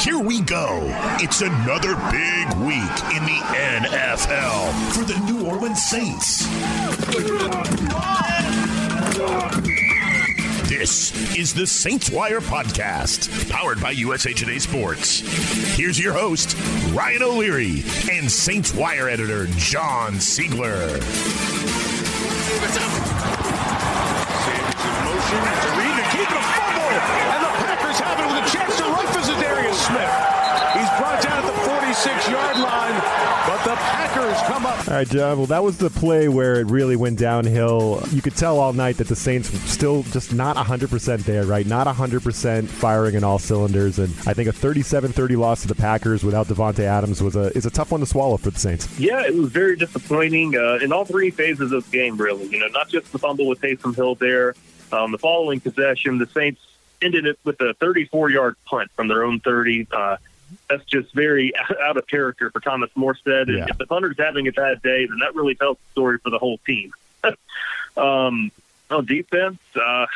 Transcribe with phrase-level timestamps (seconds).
[0.00, 0.80] Here we go.
[1.20, 6.46] It's another big week in the NFL for the New Orleans Saints.
[10.68, 15.20] This is the Saints Wire Podcast, powered by USA Today Sports.
[15.76, 16.56] Here's your host,
[16.92, 21.00] Ryan O'Leary, and Saints Wire editor, John Sigler.
[24.46, 26.92] Sanders in motion to Reed to keep a fumble,
[27.34, 30.38] and the Packers have it with a chance to run for Za'Darius Smith.
[30.74, 33.00] He's brought down at the 46-yard line,
[33.48, 34.86] but the Packers come up.
[34.86, 35.38] All right, John.
[35.38, 38.02] Well, that was the play where it really went downhill.
[38.10, 41.66] You could tell all night that the Saints were still just not 100% there, right?
[41.66, 43.98] Not 100% firing in all cylinders.
[43.98, 47.64] And I think a 37-30 loss to the Packers without Davante Adams was a is
[47.64, 48.86] a tough one to swallow for the Saints.
[49.00, 52.46] Yeah, it was very disappointing uh, in all three phases of the game, really.
[52.48, 54.54] You know, not just the fumble with Taysom Hill there.
[54.92, 56.60] Um, the following possession, the Saints
[57.02, 59.86] ended it with a 34-yard punt from their own 30.
[59.90, 60.16] Uh,
[60.68, 63.42] that's just very out of character for Thomas Morstead.
[63.48, 63.66] And Yeah.
[63.68, 66.38] if the punter's having a bad day, then that really tells the story for the
[66.38, 66.92] whole team.
[67.96, 68.50] um,
[68.90, 70.06] on defense, uh,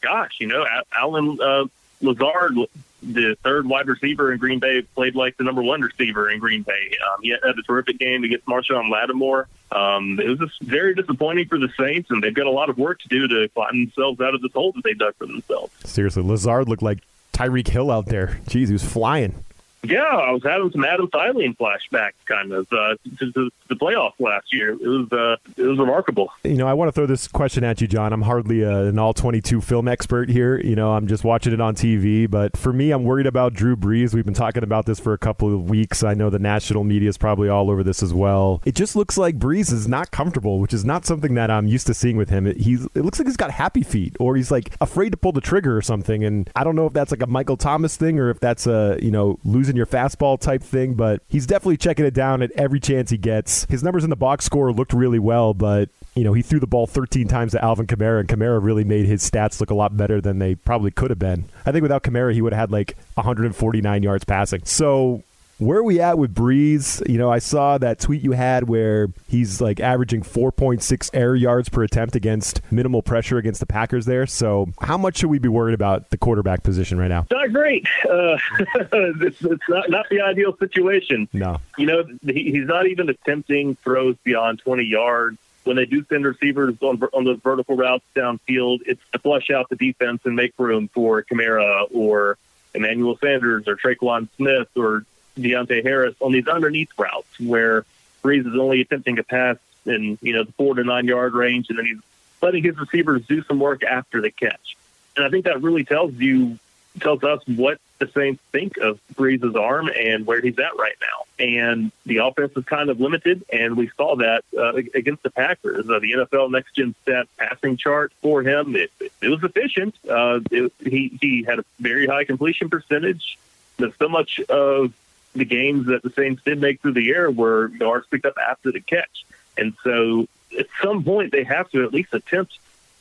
[0.00, 1.64] gosh, you know, Allen uh,
[2.02, 2.56] Lazard,
[3.02, 6.62] the third wide receiver in Green Bay, played like the number one receiver in Green
[6.62, 6.96] Bay.
[7.06, 9.48] Um, he had a terrific game against Marshon Lattimore.
[9.70, 12.78] Um, it was just very disappointing for the Saints, and they've got a lot of
[12.78, 15.72] work to do to climb themselves out of this hole that they dug for themselves.
[15.84, 16.98] Seriously, Lazard looked like
[17.32, 18.40] Tyreek Hill out there.
[18.46, 19.44] Jeez, he was flying.
[19.82, 24.18] Yeah, I was having some Adam Thielen flashback kind of, uh, to, to the playoffs
[24.18, 24.72] last year.
[24.72, 26.32] It was uh, it was remarkable.
[26.42, 28.12] You know, I want to throw this question at you, John.
[28.12, 30.60] I'm hardly uh, an all 22 film expert here.
[30.60, 32.28] You know, I'm just watching it on TV.
[32.28, 34.14] But for me, I'm worried about Drew Brees.
[34.14, 36.02] We've been talking about this for a couple of weeks.
[36.02, 38.60] I know the national media is probably all over this as well.
[38.64, 41.86] It just looks like Brees is not comfortable, which is not something that I'm used
[41.86, 42.46] to seeing with him.
[42.46, 45.32] It, he's, it looks like he's got happy feet, or he's like afraid to pull
[45.32, 46.24] the trigger or something.
[46.24, 48.98] And I don't know if that's like a Michael Thomas thing or if that's a
[49.00, 50.94] you know losing your fastball type thing.
[50.94, 53.64] But he's definitely checking it down at every chance he gets.
[53.66, 56.66] His numbers in the box score looked really well, but you know, he threw the
[56.66, 59.96] ball 13 times to Alvin Kamara, and Kamara really made his stats look a lot
[59.96, 61.44] better than they probably could have been.
[61.64, 64.62] I think without Kamara, he would have had like 149 yards passing.
[64.64, 65.22] So,
[65.58, 67.06] where are we at with Brees?
[67.08, 71.68] You know, I saw that tweet you had where he's like averaging 4.6 air yards
[71.68, 74.26] per attempt against minimal pressure against the Packers there.
[74.26, 77.26] So, how much should we be worried about the quarterback position right now?
[77.30, 77.86] Not great.
[78.08, 78.38] Uh,
[78.92, 81.28] it's, it's not not the ideal situation.
[81.32, 81.60] No.
[81.76, 85.38] You know, he, he's not even attempting throws beyond 20 yards.
[85.64, 89.68] When they do send receivers on on those vertical routes downfield, it's to flush out
[89.68, 92.38] the defense and make room for Kamara or
[92.74, 95.04] Emmanuel Sanders or Tre'Quan Smith or
[95.42, 97.84] Deonte Harris on these underneath routes where
[98.22, 99.56] Brees is only attempting to pass
[99.86, 101.98] in you know the four to nine yard range, and then he's
[102.42, 104.76] letting his receivers do some work after the catch.
[105.16, 106.58] And I think that really tells you
[107.00, 111.44] tells us what the Saints think of Brees's arm and where he's at right now.
[111.44, 115.88] And the offense is kind of limited, and we saw that uh, against the Packers.
[115.88, 119.94] Uh, the NFL Next Gen Stat passing chart for him it, it was efficient.
[120.08, 123.38] Uh, it, he he had a very high completion percentage.
[123.76, 124.92] There's so much of
[125.38, 128.72] the games that the Saints did make through the air were yards picked up after
[128.72, 129.24] the catch,
[129.56, 130.26] and so
[130.58, 132.58] at some point they have to at least attempt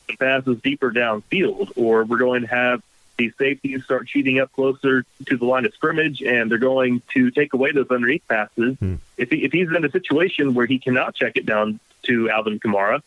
[0.07, 2.81] the passes deeper downfield, or we're going to have
[3.17, 7.31] these safeties start cheating up closer to the line of scrimmage, and they're going to
[7.31, 8.77] take away those underneath passes.
[9.17, 12.59] If, he, if he's in a situation where he cannot check it down to Alvin
[12.59, 13.01] Kamara,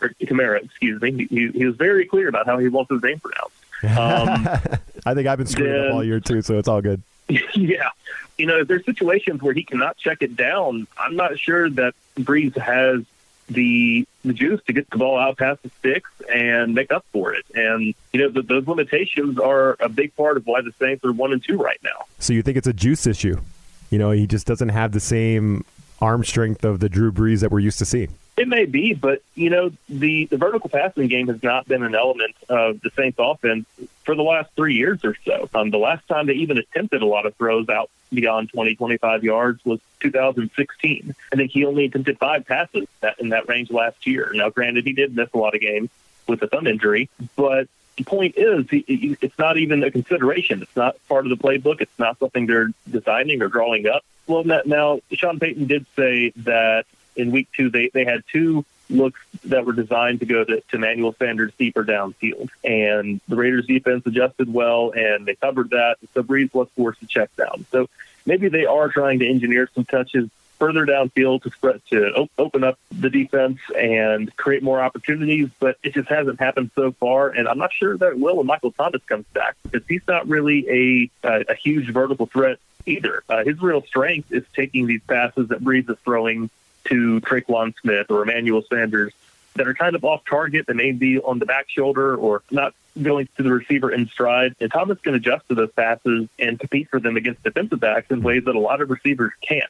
[0.00, 3.20] or Kamara, excuse me, he, he was very clear about how he wants his name
[3.20, 3.56] pronounced.
[3.84, 4.48] Um,
[5.04, 7.02] I think I've been screwing up all year too, so it's all good.
[7.54, 7.90] yeah.
[8.38, 11.94] You know, if there's situations where he cannot check it down, I'm not sure that
[12.16, 13.04] Brees has
[13.48, 17.34] the the juice to get the ball out past the sticks and make up for
[17.34, 17.44] it.
[17.54, 21.12] And you know, th those limitations are a big part of why the Saints are
[21.12, 22.06] one and two right now.
[22.18, 23.40] So you think it's a juice issue?
[23.90, 25.64] You know, he just doesn't have the same
[26.00, 28.14] arm strength of the Drew Brees that we're used to seeing.
[28.42, 31.94] It may be, but you know, the the vertical passing game has not been an
[31.94, 33.66] element of the Saints offense
[34.02, 35.48] for the last three years or so.
[35.54, 39.22] Um, the last time they even attempted a lot of throws out beyond 20, 25
[39.22, 41.14] yards was 2016.
[41.32, 44.32] I think he only attempted five passes that, in that range last year.
[44.34, 45.90] Now, granted, he did miss a lot of games
[46.26, 50.62] with a thumb injury, but the point is, it's not even a consideration.
[50.62, 51.80] It's not part of the playbook.
[51.80, 54.04] It's not something they're designing or drawing up.
[54.26, 56.86] Well, now Sean Payton did say that
[57.16, 60.78] in week two they, they had two looks that were designed to go to, to
[60.78, 62.50] Manuel Sanders deeper downfield.
[62.62, 65.96] And the Raiders defense adjusted well and they covered that.
[66.14, 67.66] So Brees was forced to check down.
[67.72, 67.88] So
[68.26, 70.28] maybe they are trying to engineer some touches
[70.58, 75.76] further downfield to spread to op- open up the defense and create more opportunities, but
[75.82, 77.30] it just hasn't happened so far.
[77.30, 80.28] And I'm not sure that it will when Michael Thomas comes back because he's not
[80.28, 83.24] really a a, a huge vertical threat either.
[83.28, 86.48] Uh, his real strength is taking these passes that Brees is throwing
[86.84, 89.12] to Tre'Quan Smith or Emmanuel Sanders
[89.54, 92.74] that are kind of off target, that may be on the back shoulder or not
[93.00, 94.54] going to the receiver in stride.
[94.60, 98.22] And Thomas can adjust to those passes and compete for them against defensive backs in
[98.22, 99.64] ways that a lot of receivers can't.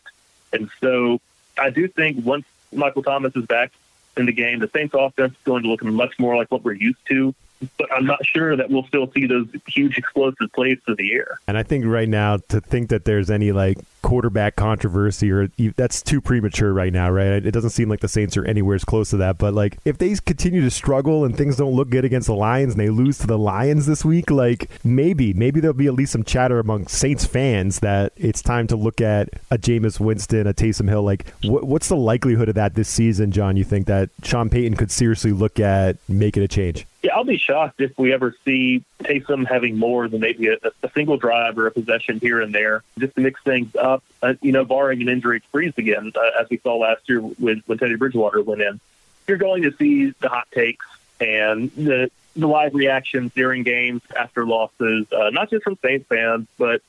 [0.52, 1.20] And so
[1.58, 3.72] I do think once Michael Thomas is back
[4.16, 6.72] in the game, the Saints offense is going to look much more like what we're
[6.72, 7.34] used to
[7.76, 11.40] but I'm not sure that we'll still see those huge explosive plays through the air.
[11.46, 16.02] And I think right now to think that there's any like quarterback controversy or that's
[16.02, 17.44] too premature right now, right?
[17.44, 19.38] It doesn't seem like the Saints are anywhere as close to that.
[19.38, 22.74] But like if they continue to struggle and things don't look good against the Lions
[22.74, 26.12] and they lose to the Lions this week, like maybe maybe there'll be at least
[26.12, 30.54] some chatter among Saints fans that it's time to look at a Jameis Winston, a
[30.54, 31.02] Taysom Hill.
[31.02, 33.56] Like what, what's the likelihood of that this season, John?
[33.56, 36.86] You think that Sean Payton could seriously look at making a change?
[37.02, 40.90] Yeah, I'll be shocked if we ever see Taysom having more than maybe a, a
[40.92, 43.91] single drive or a possession here and there, just to mix things up.
[44.22, 47.20] Uh, you know, barring an injury to Brees again, uh, as we saw last year
[47.20, 48.80] when, when Teddy Bridgewater went in.
[49.26, 50.86] You're going to see the hot takes
[51.20, 56.46] and the the live reactions during games after losses, uh, not just from Saints fans,
[56.58, 56.80] but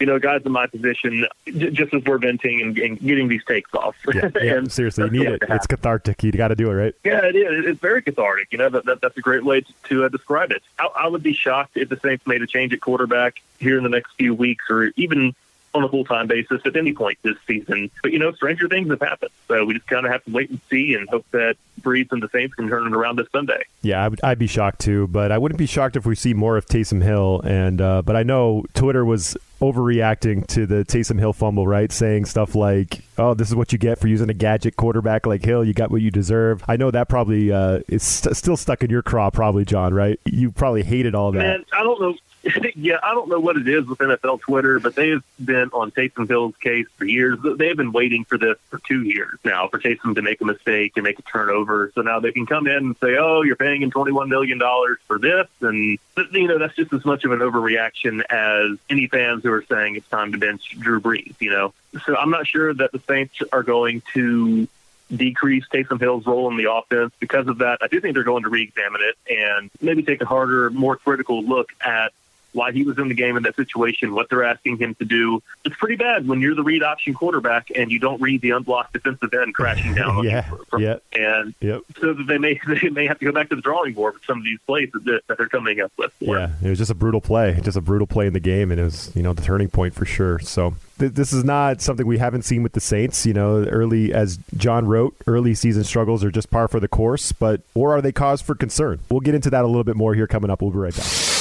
[0.00, 3.72] you know, guys in my position, just as we're venting and, and getting these takes
[3.74, 3.96] off.
[4.12, 5.42] Yeah, yeah and seriously, you need it.
[5.48, 6.22] It's cathartic.
[6.22, 6.94] You got to do it, right?
[7.04, 7.66] Yeah, it is.
[7.66, 8.48] It's very cathartic.
[8.52, 10.62] You know, that, that that's a great way to, to uh, describe it.
[10.78, 13.82] I, I would be shocked if the Saints made a change at quarterback here in
[13.82, 15.34] the next few weeks, or even
[15.74, 17.90] on a full time basis at any point this season.
[18.02, 20.50] But you know, stranger things have happened, so we just kind of have to wait
[20.50, 23.64] and see and hope that Brees and the Saints can turn it around this Sunday.
[23.82, 26.56] Yeah, I'd, I'd be shocked too, but I wouldn't be shocked if we see more
[26.56, 27.40] of Taysom Hill.
[27.44, 31.90] And uh, but I know Twitter was overreacting to the Taysom Hill fumble, right?
[31.90, 35.44] Saying stuff like, "Oh, this is what you get for using a gadget quarterback like
[35.44, 35.64] Hill.
[35.64, 38.90] You got what you deserve." I know that probably uh, is st- still stuck in
[38.90, 39.94] your craw, probably, John.
[39.94, 40.20] Right?
[40.24, 41.38] You probably hated all that.
[41.38, 42.14] Man, I don't know.
[42.74, 45.92] yeah, I don't know what it is with NFL Twitter, but they have been on
[45.92, 47.38] Taysom Hill's case for years.
[47.42, 50.92] They've been waiting for this for two years now for Taysom to make a mistake
[50.96, 51.92] and make a turnover.
[51.94, 54.58] So now they can come in and say, "Oh, you're paying him twenty one million
[54.58, 55.98] dollars for this," and
[56.32, 59.96] you know that's just as much of an overreaction as any fans who are saying
[59.96, 61.34] it's time to bench Drew Brees.
[61.38, 61.74] You know,
[62.04, 64.66] so I'm not sure that the Saints are going to
[65.14, 67.12] decrease Taysom Hill's role in the offense.
[67.20, 70.26] Because of that, I do think they're going to re-examine it and maybe take a
[70.26, 72.12] harder, more critical look at
[72.52, 75.42] why he was in the game in that situation, what they're asking him to do.
[75.64, 78.92] It's pretty bad when you're the read option quarterback and you don't read the unblocked
[78.92, 80.24] defensive end crashing down.
[80.24, 80.96] yeah, from, yeah.
[81.12, 81.82] And yep.
[82.00, 84.24] so that they may they may have to go back to the drawing board with
[84.24, 86.12] some of these plays that, that they're coming up with.
[86.20, 88.80] Yeah, it was just a brutal play, just a brutal play in the game, and
[88.80, 90.38] it was you know the turning point for sure.
[90.40, 93.26] So this is not something we haven't seen with the Saints.
[93.26, 97.32] You know, early as John wrote, early season struggles are just par for the course,
[97.32, 99.00] but or are they cause for concern?
[99.08, 100.62] We'll get into that a little bit more here coming up.
[100.62, 101.31] We'll be right back.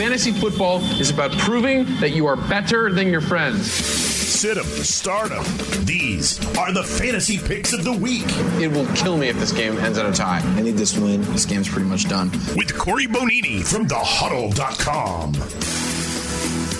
[0.00, 3.70] Fantasy football is about proving that you are better than your friends.
[3.70, 5.44] Sit 'em, start 'em.
[5.84, 8.24] These are the fantasy picks of the week.
[8.58, 10.42] It will kill me if this game ends in a tie.
[10.56, 11.30] I need this win.
[11.34, 12.30] This game's pretty much done.
[12.56, 15.34] With Corey Bonini from thehuddle.com.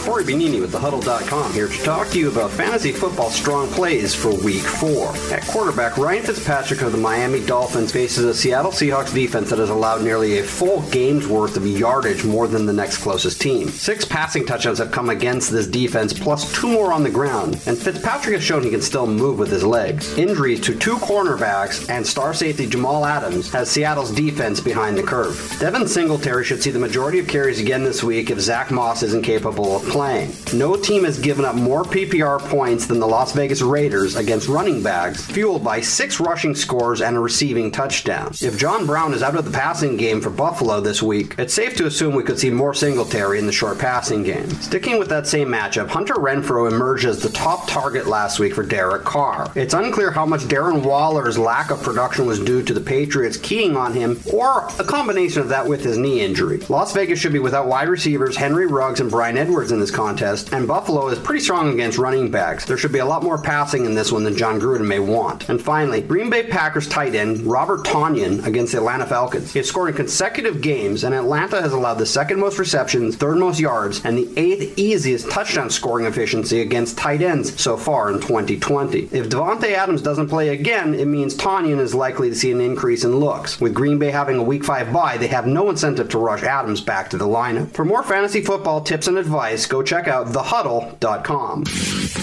[0.00, 4.34] Corey Bonini with thehuddle.com here to talk to you about fantasy football strong plays for
[4.42, 5.14] week four.
[5.30, 9.68] At quarterback, Ryan Fitzpatrick of the Miami Dolphins faces a Seattle Seahawks defense that has
[9.68, 13.68] allowed nearly a full game's worth of yardage more than the next closest team.
[13.68, 17.76] Six passing touchdowns have come against this defense, plus two more on the ground, and
[17.76, 20.16] Fitzpatrick has shown he can still move with his legs.
[20.16, 25.56] Injuries to two cornerbacks and star safety Jamal Adams has Seattle's defense behind the curve.
[25.60, 29.22] Devin Singletary should see the majority of carries again this week if Zach Moss isn't
[29.22, 30.32] capable of playing.
[30.54, 34.82] No team has given up more PPR points than the Las Vegas Raiders against running
[34.82, 38.32] backs, fueled by six rushing scores and a receiving touchdown.
[38.40, 41.76] If John Brown is out of the passing game for Buffalo this week, it's safe
[41.76, 44.48] to assume we could see more Singletary in the short passing game.
[44.60, 48.62] Sticking with that same matchup, Hunter Renfrow emerged as the top target last week for
[48.62, 49.50] Derek Carr.
[49.56, 53.76] It's unclear how much Darren Waller's lack of production was due to the Patriots keying
[53.76, 56.58] on him or a combination of that with his knee injury.
[56.68, 60.52] Las Vegas should be without wide receivers Henry Ruggs and Bryan Edwards in this contest,
[60.52, 62.64] and Buffalo is pretty strong against running backs.
[62.64, 65.48] There should be a lot more passing in this one than Jon Gruden may want.
[65.48, 69.52] And finally, Green Bay Packers tight end Robert Tonyan against the Atlanta Falcons.
[69.52, 73.38] He has scored in consecutive games, and Atlanta has allowed the second most receptions, third
[73.38, 78.20] most yards, and the eighth easiest touchdown scoring efficiency against tight ends so far in
[78.20, 79.08] 2020.
[79.12, 83.04] If Davante Adams doesn't play again, it means Tonyan is likely to see an increase
[83.04, 83.60] in looks.
[83.60, 86.80] With Green Bay having a Week 5 bye, they have no incentive to rush Adams
[86.80, 87.72] back to the lineup.
[87.72, 92.19] For more fantasy football tips and advice, go check out thehuddle.com.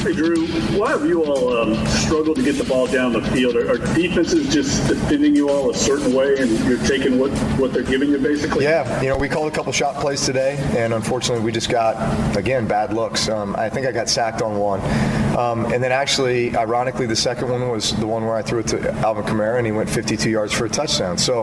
[0.00, 0.46] Hey, Drew,
[0.78, 3.54] why have you all um, struggled to get the ball down the field?
[3.54, 7.74] Are, are, defenses just defending you all a certain way and you're taking what, what
[7.74, 8.64] they're giving you, basically?
[8.64, 12.34] Yeah, you know, we called a couple shot plays today, and unfortunately, we just got,
[12.34, 13.28] again, bad looks.
[13.28, 14.80] Um, I think I got sacked on one.
[15.36, 18.66] Um, and then actually, ironically, the second one was the one where I threw it
[18.68, 21.18] to Alvin Kamara, and he went 52 yards for a touchdown.
[21.18, 21.42] So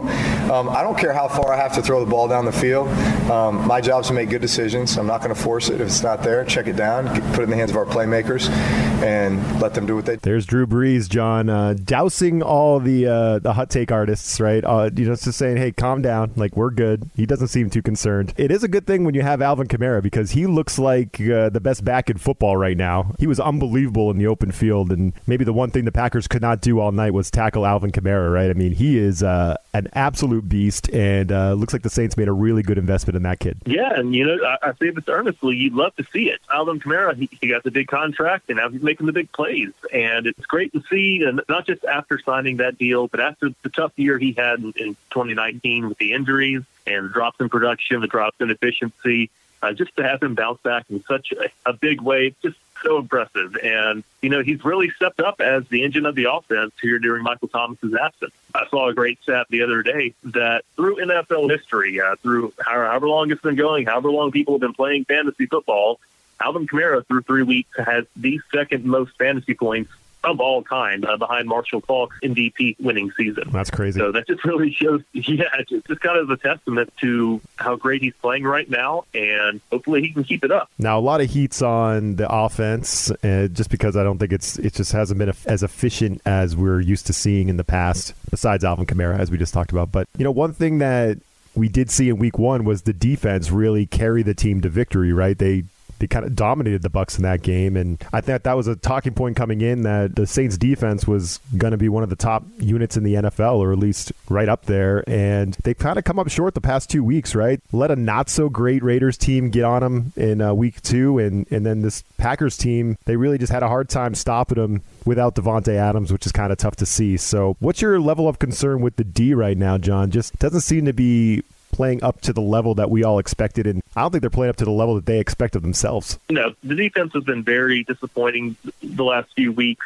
[0.51, 2.89] um, I don't care how far I have to throw the ball down the field.
[3.29, 4.97] Um, my job is to make good decisions.
[4.97, 5.79] I'm not going to force it.
[5.79, 8.46] If it's not there, check it down, put it in the hands of our playmakers,
[8.49, 10.15] and let them do what they.
[10.15, 14.63] There's Drew Brees, John, uh, dousing all the uh, the hot take artists, right?
[14.63, 17.09] Uh, you know, just saying, hey, calm down, like we're good.
[17.15, 18.33] He doesn't seem too concerned.
[18.37, 21.49] It is a good thing when you have Alvin Kamara because he looks like uh,
[21.49, 23.13] the best back in football right now.
[23.19, 26.41] He was unbelievable in the open field, and maybe the one thing the Packers could
[26.41, 28.49] not do all night was tackle Alvin Kamara, right?
[28.49, 32.27] I mean, he is uh, an absolute beast, and uh, looks like the Saints made
[32.27, 33.61] a really good investment in that kid.
[33.65, 35.55] Yeah, and you know, I, I say this earnestly.
[35.55, 36.39] You'd love to see it.
[36.51, 39.71] Alvin Kamara, he, he got the big contract, and now he's making the big plays,
[39.93, 41.23] and it's great to see.
[41.23, 44.73] And not just after signing that deal, but after the tough year he had in,
[44.77, 49.29] in 2019 with the injuries and drops in production, the drops in efficiency.
[49.59, 52.97] Uh, just to have him bounce back in such a, a big way, just so
[52.99, 53.55] impressive.
[53.63, 57.23] And, you know, he's really stepped up as the engine of the offense here during
[57.23, 58.33] Michael Thomas's absence.
[58.53, 63.07] I saw a great stat the other day that through NFL history, uh, through however
[63.07, 65.99] long it's been going, however long people have been playing fantasy football,
[66.41, 69.91] Alvin Kamara through three weeks has the second most fantasy points
[70.23, 73.49] of all time uh, behind Marshall Faulk's MVP winning season.
[73.51, 73.99] That's crazy.
[73.99, 78.01] So that just really shows, yeah, it's just kind of a testament to how great
[78.01, 80.69] he's playing right now, and hopefully he can keep it up.
[80.77, 84.57] Now, a lot of heats on the offense, uh, just because I don't think it's
[84.59, 88.13] it just hasn't been as efficient as we're used to seeing in the past.
[88.29, 91.17] Besides Alvin Kamara, as we just talked about, but you know, one thing that
[91.55, 95.11] we did see in week one was the defense really carry the team to victory,
[95.13, 95.37] right?
[95.37, 95.63] They
[95.99, 98.75] they kind of dominated the Bucs in that game, and I thought that was a
[98.75, 102.15] talking point coming in that the Saints defense was going to be one of the
[102.15, 105.03] top units in the NFL, or at least right up there.
[105.07, 107.59] And they've kind of come up short the past two weeks, right?
[107.71, 111.45] Let a not so great Raiders team get on them in uh, week two, and
[111.51, 115.35] and then this Packers team, they really just had a hard time stopping them without
[115.35, 117.17] Davante Adams, which is kind of tough to see.
[117.17, 120.11] So, what's your level of concern with the D right now, John?
[120.11, 121.43] Just doesn't seem to be
[121.77, 124.49] playing up to the level that we all expected, and I don't think they're playing
[124.49, 126.19] up to the level that they expect of themselves.
[126.29, 129.85] No, the defense has been very disappointing the last few weeks.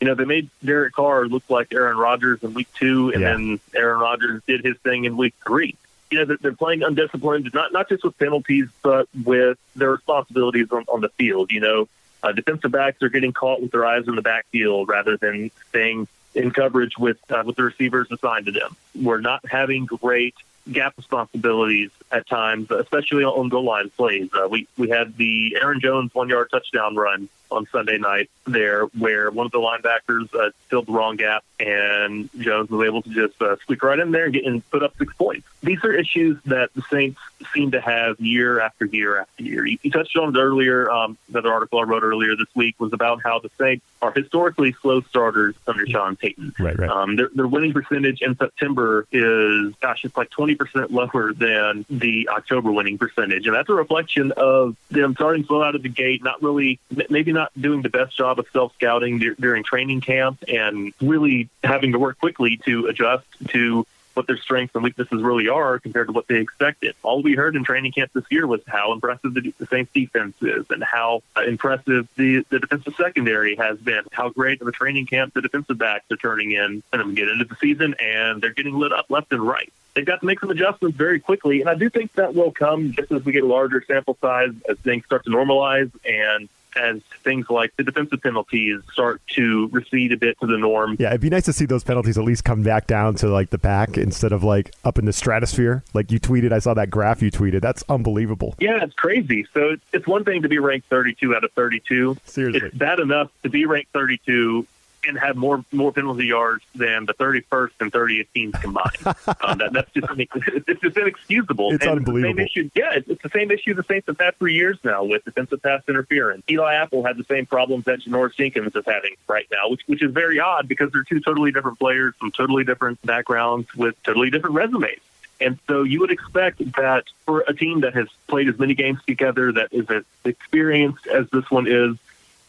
[0.00, 3.32] You know, they made Derek Carr look like Aaron Rodgers in week two, and yeah.
[3.32, 5.76] then Aaron Rodgers did his thing in week three.
[6.10, 10.84] You know, they're playing undisciplined, not not just with penalties, but with their responsibilities on,
[10.88, 11.52] on the field.
[11.52, 11.88] You know,
[12.22, 16.08] uh, defensive backs are getting caught with their eyes in the backfield rather than staying
[16.34, 18.76] in coverage with uh, with the receivers assigned to them.
[18.94, 20.34] We're not having great
[20.72, 24.28] gap responsibilities at times, especially on goal line plays.
[24.32, 28.84] Uh, we we had the Aaron Jones one yard touchdown run on Sunday night there,
[28.86, 33.10] where one of the linebackers uh, filled the wrong gap, and Jones was able to
[33.10, 35.46] just uh, squeak right in there and get and put up six points.
[35.62, 37.20] These are issues that the Saints
[37.52, 39.66] seem to have year after year after year.
[39.66, 40.90] You, you touched on it earlier.
[40.90, 44.72] Um, another article I wrote earlier this week was about how the Saints are historically
[44.80, 46.54] slow starters under Sean Payton.
[46.58, 46.88] Right, right.
[46.88, 52.28] Um, their, their winning percentage in September is, gosh, it's like 20% lower than the
[52.28, 53.46] October winning percentage.
[53.46, 56.78] And that's a reflection of them starting slow out of the gate, not really,
[57.10, 61.92] maybe not doing the best job of self scouting during training camp and really having
[61.92, 63.86] to work quickly to adjust to
[64.18, 66.96] what their strengths and weaknesses really are compared to what they expected.
[67.04, 70.34] All we heard in training camp this year was how impressive the, the Saints defense
[70.42, 74.72] is and how uh, impressive the, the defensive secondary has been, how great of a
[74.72, 78.42] training camp the defensive backs are turning in and then get into the season and
[78.42, 79.72] they're getting lit up left and right.
[79.94, 82.92] They've got to make some adjustments very quickly, and I do think that will come
[82.92, 87.00] just as we get a larger sample size, as things start to normalize, and as
[87.24, 90.96] things like the defensive penalties start to recede a bit to the norm.
[90.98, 93.50] Yeah, it'd be nice to see those penalties at least come back down to like
[93.50, 95.84] the pack instead of like up in the stratosphere.
[95.94, 97.60] Like you tweeted, I saw that graph you tweeted.
[97.60, 98.54] That's unbelievable.
[98.58, 99.46] Yeah, it's crazy.
[99.54, 102.16] So it's one thing to be ranked 32 out of 32.
[102.24, 102.68] Seriously.
[102.68, 104.66] It's bad enough to be ranked 32
[105.06, 108.96] and have more more penalty yards than the 31st and 30th teams combined.
[109.40, 111.72] um, that, that's just it's just inexcusable.
[111.72, 112.40] It's and unbelievable.
[112.40, 115.04] It's issue, yeah, it's, it's, the same issue the Saints have had for years now
[115.04, 116.42] with defensive pass interference.
[116.50, 120.02] Eli Apple had the same problems that Janoris Jenkins is having right now, which which
[120.02, 124.30] is very odd because they're two totally different players from totally different backgrounds with totally
[124.30, 125.00] different resumes.
[125.40, 128.98] And so you would expect that for a team that has played as many games
[129.06, 131.96] together, that is as experienced as this one is,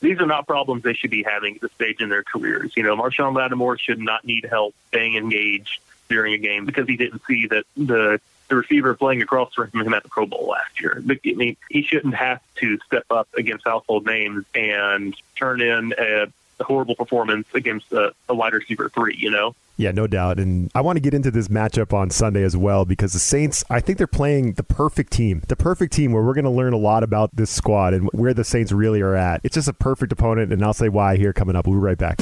[0.01, 2.75] these are not problems they should be having at this stage in their careers.
[2.75, 6.97] You know, Marshon Lattimore should not need help staying engaged during a game because he
[6.97, 10.81] didn't see that the the receiver playing across from him at the Pro Bowl last
[10.81, 11.03] year.
[11.07, 16.27] I mean, he shouldn't have to step up against household names and turn in a,
[16.59, 19.15] a horrible performance against a, a wide receiver three.
[19.15, 19.55] You know.
[19.79, 20.39] Yeah, no doubt.
[20.39, 23.63] And I want to get into this matchup on Sunday as well because the Saints,
[23.69, 26.73] I think they're playing the perfect team, the perfect team where we're going to learn
[26.73, 29.39] a lot about this squad and where the Saints really are at.
[29.41, 31.65] It's just a perfect opponent, and I'll say why here coming up.
[31.65, 32.17] We'll be right back.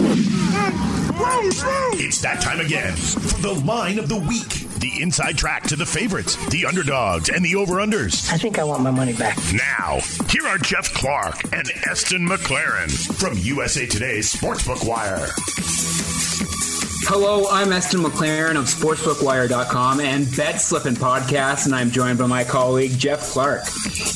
[1.99, 4.49] It's that time again for the line of the week.
[4.77, 8.31] The inside track to the favorites, the underdogs, and the over-unders.
[8.31, 9.39] I think I want my money back.
[9.51, 9.97] Now,
[10.29, 15.25] here are Jeff Clark and Eston McLaren from USA Today's Sportsbook Wire.
[17.09, 22.43] Hello, I'm Eston McLaren of SportsbookWire.com and Bet Slippin' Podcast, and I'm joined by my
[22.43, 23.61] colleague Jeff Clark.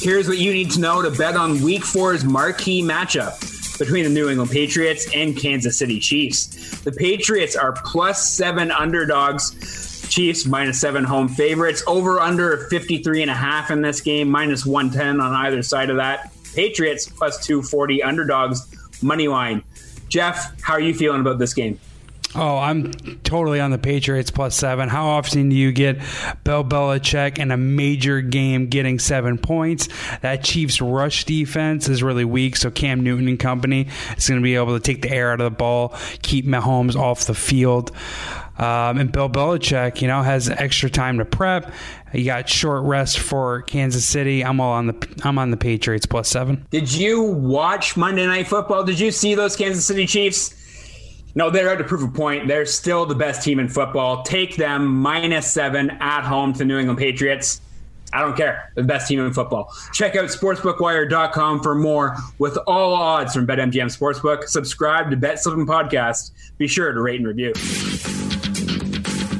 [0.01, 4.09] Here's what you need to know to bet on Week Four's marquee matchup between the
[4.09, 6.81] New England Patriots and Kansas City Chiefs.
[6.81, 10.05] The Patriots are plus seven underdogs.
[10.09, 11.81] Chiefs minus seven home favorites.
[11.87, 15.95] Over under 53 and a half in this game, minus 110 on either side of
[15.95, 16.33] that.
[16.53, 18.67] Patriots plus 240 underdogs,
[19.01, 19.63] money line.
[20.09, 21.79] Jeff, how are you feeling about this game?
[22.33, 22.91] Oh, I'm
[23.23, 24.87] totally on the Patriots plus seven.
[24.87, 25.97] How often do you get
[26.43, 29.89] Bill Belichick in a major game getting seven points?
[30.21, 34.43] That Chiefs rush defense is really weak, so Cam Newton and company is going to
[34.43, 37.91] be able to take the air out of the ball, keep Mahomes off the field.
[38.57, 41.73] Um, and Bill Belichick, you know, has extra time to prep.
[42.13, 44.43] You got short rest for Kansas City.
[44.45, 46.67] I'm all on the I'm on the Patriots plus seven.
[46.69, 48.83] Did you watch Monday Night Football?
[48.83, 50.60] Did you see those Kansas City Chiefs?
[51.35, 52.47] No, they're out to prove a point.
[52.47, 54.23] They're still the best team in football.
[54.23, 57.61] Take them minus seven at home to New England Patriots.
[58.13, 58.71] I don't care.
[58.75, 59.73] The best team in football.
[59.93, 64.49] Check out sportsbookwire.com for more with all odds from BetMGM Sportsbook.
[64.49, 66.31] Subscribe to Bet Podcast.
[66.57, 68.10] Be sure to rate and review.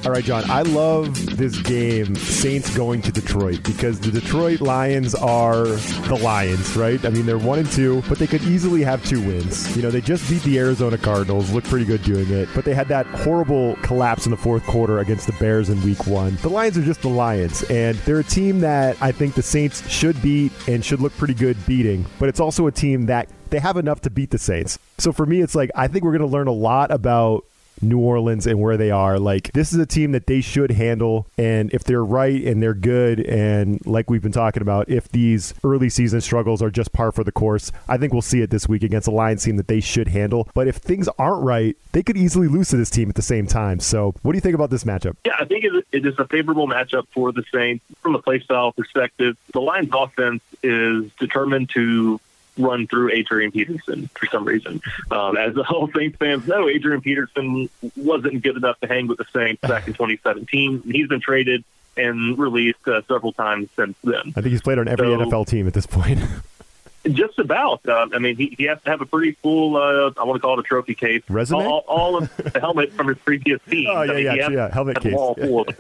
[0.04, 0.50] All right, John.
[0.50, 6.76] I love this game, Saints going to Detroit, because the Detroit Lions are the Lions,
[6.76, 7.04] right?
[7.06, 9.76] I mean, they're one and two, but they could easily have two wins.
[9.78, 12.74] You know, they just beat the Arizona Cardinals, looked pretty good doing it, but they
[12.74, 16.36] had that horrible collapse in the fourth quarter against the Bears in week one.
[16.38, 19.88] The Lions are just the Lions, and they're a team that I think the Saints
[19.88, 23.60] should beat and should look pretty good beating, but it's also a team that they
[23.60, 24.80] have enough to beat the Saints.
[24.98, 27.46] So for me, it's like I think we're going to learn a lot about
[27.82, 29.20] New Orleans and where they are.
[29.20, 32.74] Like this is a team that they should handle, and if they're right and they're
[32.74, 37.12] good, and like we've been talking about, if these early season struggles are just par
[37.12, 39.68] for the course, I think we'll see it this week against a Lions team that
[39.68, 40.48] they should handle.
[40.54, 43.48] But if things aren't right, they could easily lose to this team at the same
[43.48, 43.80] time.
[43.80, 45.16] So, what do you think about this matchup?
[45.26, 48.72] Yeah, I think it is a favorable matchup for the Saints from a play style
[48.72, 49.38] perspective.
[49.54, 52.20] The Lions' offense is determined to
[52.58, 54.82] run through Adrian Peterson for some reason.
[55.10, 59.18] Um, as the whole Saints fans know, Adrian Peterson wasn't good enough to hang with
[59.18, 60.84] the Saints back in 2017.
[60.86, 61.64] He's been traded
[61.98, 64.34] and released uh, several times since then.
[64.36, 66.20] I think he's played on every so, NFL team at this point.
[67.10, 67.88] just about.
[67.88, 70.40] Uh, I mean, he, he has to have a pretty full, uh, I want to
[70.40, 71.24] call it a trophy case.
[71.30, 71.66] Resume?
[71.66, 73.88] All, all of the helmet from his previous team.
[73.90, 74.74] Oh, yeah, I mean, yeah, yeah.
[74.74, 75.14] Helmet case.
[75.16, 75.76] All full Yeah,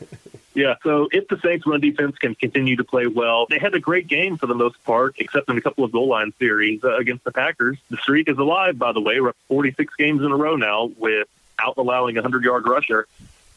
[0.84, 4.08] so if the Saints run defense can continue to play well, they had a great
[4.08, 7.24] game for the most part, except in a couple of goal line series uh, against
[7.24, 7.78] the Packers.
[7.90, 9.20] The streak is alive, by the way.
[9.22, 13.08] We're up 46 games in a row now without allowing a 100 yard rusher.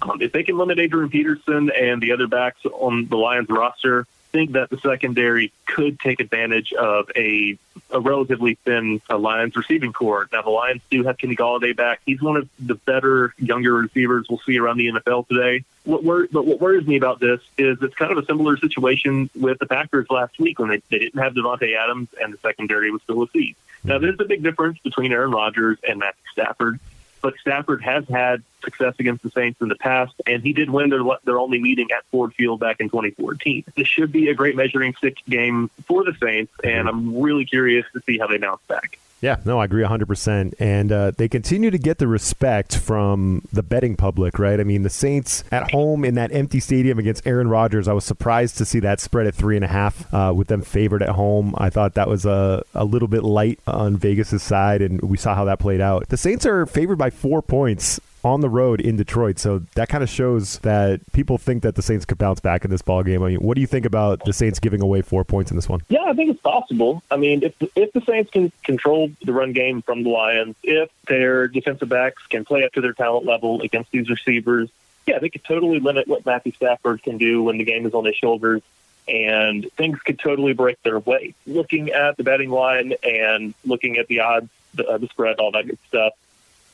[0.02, 4.06] Um, if they can limit Adrian Peterson and the other backs on the Lions roster,
[4.34, 7.56] think that the secondary could take advantage of a,
[7.92, 10.28] a relatively thin uh, Lions receiving corps.
[10.32, 12.00] Now, the Lions do have Kenny Golladay back.
[12.04, 15.64] He's one of the better, younger receivers we'll see around the NFL today.
[15.84, 19.30] What wor- but what worries me about this is it's kind of a similar situation
[19.36, 22.90] with the Packers last week when they, they didn't have Davante Adams and the secondary
[22.90, 23.54] was still a seed.
[23.84, 26.80] Now, there's a big difference between Aaron Rodgers and Matthew Stafford
[27.24, 30.90] but Stafford has had success against the Saints in the past, and he did win
[30.90, 33.64] their their only meeting at Ford Field back in 2014.
[33.76, 37.86] This should be a great measuring stick game for the Saints, and I'm really curious
[37.92, 38.98] to see how they bounce back.
[39.24, 40.52] Yeah, no, I agree 100%.
[40.58, 44.60] And uh, they continue to get the respect from the betting public, right?
[44.60, 48.04] I mean, the Saints at home in that empty stadium against Aaron Rodgers, I was
[48.04, 51.08] surprised to see that spread at three and a half uh, with them favored at
[51.08, 51.54] home.
[51.56, 55.34] I thought that was a, a little bit light on Vegas' side, and we saw
[55.34, 56.10] how that played out.
[56.10, 59.38] The Saints are favored by four points on the road in Detroit.
[59.38, 62.70] So that kind of shows that people think that the Saints could bounce back in
[62.70, 63.22] this ball game.
[63.22, 65.68] I mean, what do you think about the Saints giving away four points in this
[65.68, 65.82] one?
[65.88, 67.02] Yeah, I think it's possible.
[67.10, 70.90] I mean, if if the Saints can control the run game from the Lions, if
[71.06, 74.70] their defensive backs can play up to their talent level against these receivers,
[75.06, 78.04] yeah, they could totally limit what Matthew Stafford can do when the game is on
[78.04, 78.62] his shoulders.
[79.06, 81.34] And things could totally break their way.
[81.46, 85.50] Looking at the betting line and looking at the odds, the, uh, the spread, all
[85.52, 86.14] that good stuff,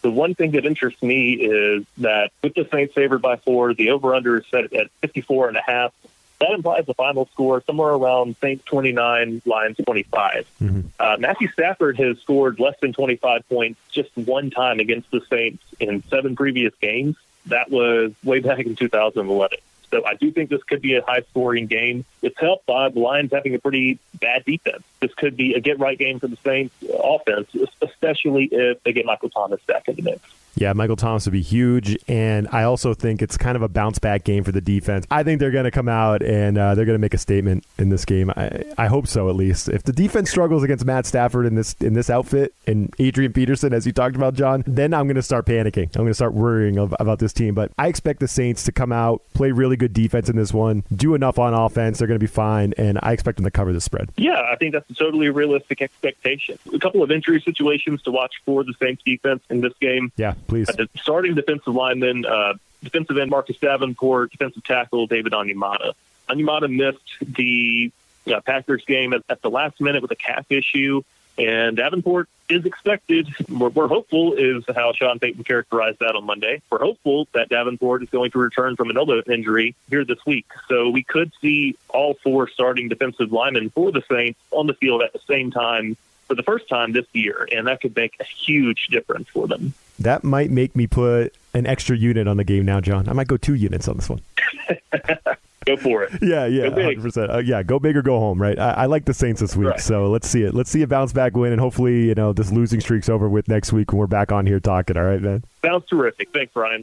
[0.02, 3.90] the one thing that interests me is that with the Saints favored by four, the
[3.90, 5.92] over-under is set at 54 and a half.
[6.40, 10.46] That implies the final score somewhere around Saints 29, Lions 25.
[10.62, 10.80] Mm-hmm.
[10.98, 15.62] Uh, Matthew Stafford has scored less than 25 points just one time against the Saints
[15.78, 17.16] in seven previous games.
[17.46, 19.58] That was way back in 2011.
[19.90, 22.04] So I do think this could be a high scoring game.
[22.22, 24.82] It's helped by the Lions having a pretty bad defense.
[25.00, 27.48] This could be a get right game for the Saints offense,
[27.82, 30.20] especially if they get Michael Thomas back in the mix.
[30.60, 33.98] Yeah, Michael Thomas would be huge, and I also think it's kind of a bounce
[33.98, 35.06] back game for the defense.
[35.10, 37.64] I think they're going to come out and uh, they're going to make a statement
[37.78, 38.30] in this game.
[38.36, 39.70] I, I hope so, at least.
[39.70, 43.72] If the defense struggles against Matt Stafford in this in this outfit and Adrian Peterson,
[43.72, 45.84] as you talked about, John, then I'm going to start panicking.
[45.84, 47.54] I'm going to start worrying of, about this team.
[47.54, 50.84] But I expect the Saints to come out, play really good defense in this one,
[50.94, 51.98] do enough on offense.
[51.98, 54.10] They're going to be fine, and I expect them to cover the spread.
[54.18, 56.58] Yeah, I think that's a totally realistic expectation.
[56.74, 60.12] A couple of injury situations to watch for the Saints defense in this game.
[60.16, 60.68] Yeah, please.
[60.68, 65.92] Uh, starting defensive lineman, uh, defensive end Marcus Davenport, defensive tackle David Onyemata.
[66.28, 67.90] Onyemata missed the
[68.26, 71.02] uh, Packers game at, at the last minute with a calf issue,
[71.38, 73.28] and Davenport is expected.
[73.48, 76.60] We're, we're hopeful, is how Sean Payton characterized that on Monday.
[76.68, 80.46] We're hopeful that Davenport is going to return from an elbow injury here this week.
[80.68, 85.02] So we could see all four starting defensive linemen for the Saints on the field
[85.02, 88.24] at the same time for the first time this year, and that could make a
[88.24, 89.74] huge difference for them.
[90.00, 93.08] That might make me put an extra unit on the game now, John.
[93.08, 94.20] I might go two units on this one.
[95.66, 96.12] go for it.
[96.22, 97.30] Yeah, yeah, hundred percent.
[97.30, 98.40] Uh, yeah, go big or go home.
[98.40, 98.58] Right.
[98.58, 99.80] I, I like the Saints this week, Right.
[99.80, 100.54] so let's see it.
[100.54, 103.46] Let's see a bounce back win, and hopefully, you know, this losing streak's over with
[103.48, 104.96] next week when we're back on here talking.
[104.96, 105.44] All right, man.
[105.64, 106.32] Sounds terrific.
[106.32, 106.82] Thanks, Brian.